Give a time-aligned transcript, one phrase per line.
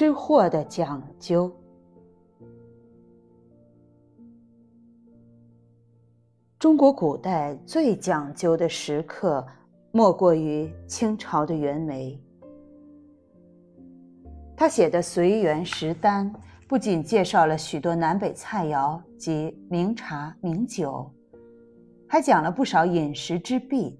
[0.00, 1.59] 吃货的讲究。
[6.60, 9.46] 中国古代最讲究的食客，
[9.92, 12.22] 莫过于清朝的袁枚。
[14.54, 16.30] 他写的《随园食单》
[16.68, 21.10] 不仅介绍了许多南北菜肴及名茶名酒，
[22.06, 23.98] 还讲了不少饮食之弊，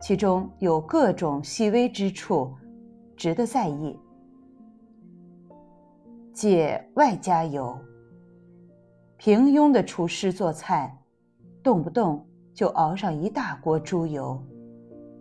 [0.00, 2.52] 其中有各种细微之处，
[3.16, 3.96] 值得在意。
[6.32, 7.78] 借外加油。
[9.16, 10.92] 平庸的厨师做菜，
[11.68, 14.42] 动不动就熬上一大锅猪油，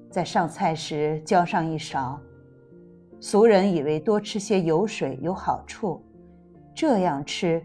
[0.09, 2.17] 在上菜时浇上一勺。
[3.19, 6.01] 俗人以为多吃些油水有好处，
[6.73, 7.61] 这样吃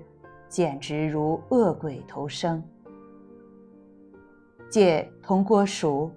[0.49, 2.61] 简直如恶鬼投生。
[4.69, 6.11] 借铜锅熟，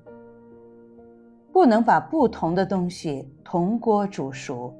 [1.52, 4.74] 不能把不同的东西同锅煮熟。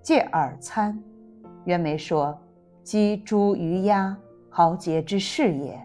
[0.00, 0.98] 借耳餐。
[1.66, 2.34] 袁枚说
[2.82, 4.16] ：“鸡、猪、鱼、鸭，
[4.48, 5.78] 豪杰之士也，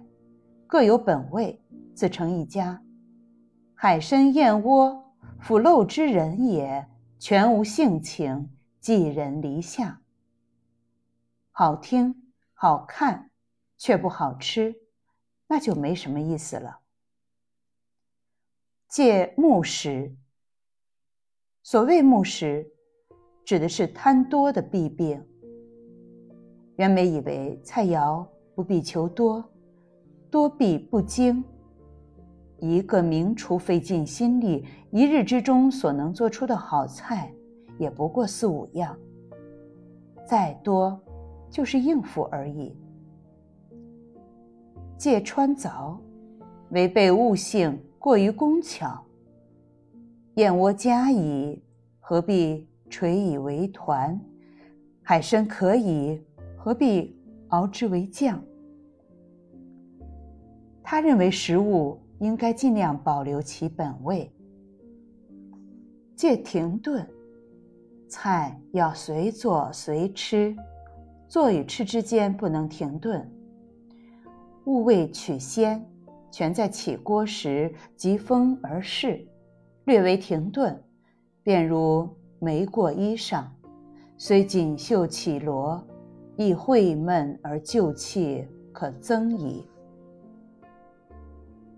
[0.70, 1.60] 各有本位，
[1.96, 2.80] 自成一家。
[3.74, 5.04] 海参、燕窝，
[5.40, 10.00] 腐陋之人也，全无性情，寄人篱下。
[11.50, 13.32] 好听、好看，
[13.80, 14.76] 却不好吃，
[15.48, 16.82] 那就没什么意思了。”
[18.88, 20.16] 借木食。
[21.64, 22.72] 所谓木食，
[23.44, 25.26] 指的是贪多的弊病。
[26.76, 29.44] 袁枚以为菜肴不必求多，
[30.30, 31.44] 多必不精。
[32.60, 37.32] 一个名厨费尽心力，一日之中所能做出的好菜，
[37.78, 38.98] 也不过四五样。
[40.28, 41.00] 再多，
[41.50, 42.76] 就是应付而已。
[44.98, 45.98] 借穿凿，
[46.72, 49.02] 违背物性，过于工巧。
[50.36, 51.64] 燕窝佳矣，
[52.00, 54.20] 何必垂以为团？
[55.02, 56.22] 海参可以。
[56.58, 57.18] 何必
[57.48, 58.44] 熬之为酱？
[60.92, 64.28] 他认为食物应该尽量保留其本味。
[66.16, 67.08] 戒停顿，
[68.08, 70.56] 菜要随做随吃，
[71.28, 73.24] 做与吃之间不能停顿。
[74.66, 75.88] 物味取鲜，
[76.32, 79.24] 全在起锅时即风而逝，
[79.86, 80.84] 略为停顿，
[81.44, 83.44] 便如没过衣裳，
[84.18, 85.86] 虽锦绣绮罗。
[86.36, 89.68] 亦晦闷而旧气可增矣。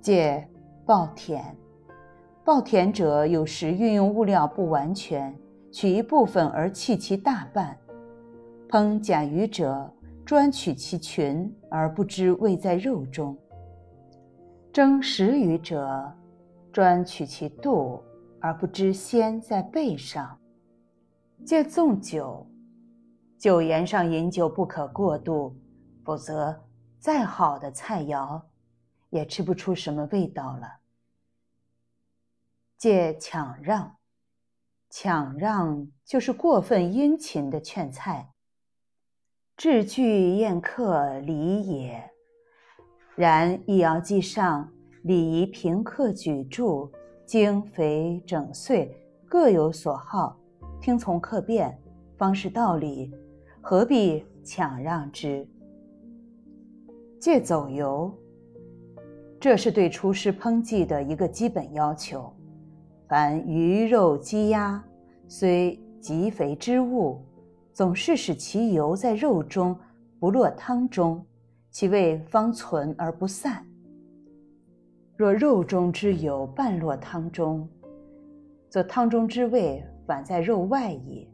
[0.02, 0.48] 借
[0.84, 1.40] 暴殄，
[2.44, 5.34] 暴殄者有时运用物料不完全，
[5.72, 7.76] 取一部分而弃其大半；
[8.68, 9.90] 烹甲鱼者
[10.26, 13.36] 专取其群而不知味在肉中；
[14.74, 16.12] 蒸食鱼者
[16.74, 18.02] 专取其肚
[18.40, 20.36] 而不知鲜在背上。
[21.46, 22.48] 借纵酒。
[23.38, 25.56] 酒宴上饮酒不可过度，
[26.04, 26.56] 否则
[27.00, 28.40] 再好的菜肴
[29.12, 30.80] 也吃不出什么味道了。
[32.76, 33.98] 借抢让，
[34.90, 38.32] 抢让就是过分殷勤的劝菜。
[39.56, 42.12] 置具宴客礼也，
[43.16, 44.74] 然一肴既上，
[45.04, 46.90] 礼仪平客举箸，
[47.28, 48.92] 精肥整碎
[49.28, 50.36] 各有所好，
[50.80, 51.80] 听从客便，
[52.18, 53.14] 方是道理。
[53.62, 55.48] 何必抢让之？
[57.20, 58.12] 借走油，
[59.42, 62.32] 这是对厨师烹计的一个基本要求。
[63.08, 64.82] 凡鱼肉鸡鸭，
[65.28, 67.20] 虽极肥之物，
[67.74, 69.76] 总是使其油在肉中
[70.20, 71.26] 不落汤中，
[71.72, 73.66] 其味方存而不散。
[75.18, 77.68] 若肉中之油半落汤中，
[78.70, 81.28] 则汤中之味反在肉外矣。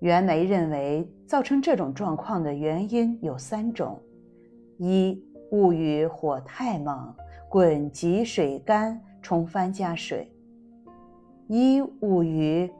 [0.00, 3.98] 袁枚认为，造成这种状况的原因有三种：
[4.76, 5.18] 一、
[5.50, 7.14] 物与火太猛，
[7.48, 10.26] 滚急水干，冲翻加水；
[11.48, 12.70] 一物与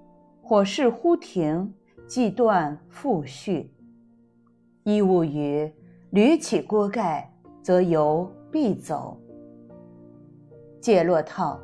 [0.42, 1.72] 火势忽停，
[2.06, 3.68] 即断复续；
[4.84, 5.72] 一物与
[6.12, 7.32] 捋起锅盖，
[7.62, 9.18] 则油必走。
[10.80, 11.58] 解落套，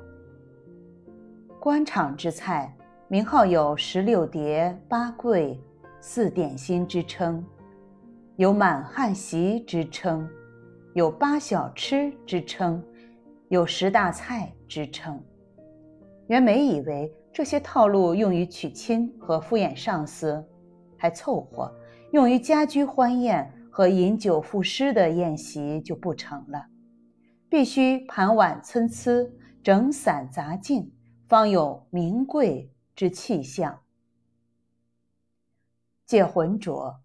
[1.60, 2.75] 官场之菜。
[3.08, 5.60] 名号有十六碟、八桂、
[6.00, 7.44] 四点心之称，
[8.37, 10.26] 有满汉席之称，
[10.94, 12.85] 有八小吃之称，
[13.49, 15.23] 有十大菜之称。
[16.27, 20.47] 袁枚以为这些套路用于娶亲和敷衍上司
[20.99, 21.75] 还凑合，
[22.12, 26.67] 用于家居欢宴和饮酒赋诗的宴席就不成了，
[27.49, 29.31] 必须盘碗参差，
[29.62, 30.93] 整散杂进，
[31.27, 33.81] 方有名贵之气象。
[36.05, 37.00] 戒浑浊，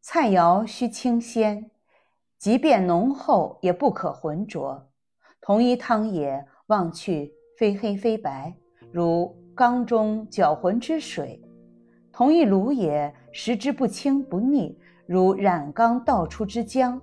[0.00, 1.70] 菜肴须清鲜。
[2.42, 4.84] 即便浓厚，也不可浑浊。
[5.40, 8.52] 同一汤也，望去非黑非白，
[8.90, 11.38] 如缸中搅浑之水；
[12.10, 17.00] 同一卤也，食之不清不腻，如染缸倒出之浆。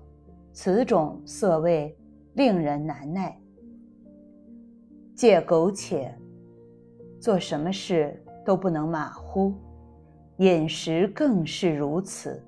[0.52, 1.98] 此种色味，
[2.34, 3.40] 令人难耐。
[5.16, 6.14] 戒苟且，
[7.18, 9.54] 做什么事都不能马虎，
[10.40, 12.46] 饮食更是如此。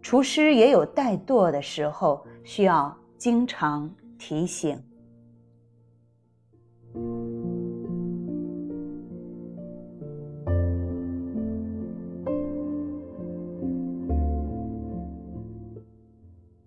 [0.00, 4.80] 厨师也有怠惰的时候，需要经常提醒。